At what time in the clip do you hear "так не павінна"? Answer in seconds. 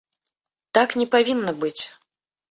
0.77-1.53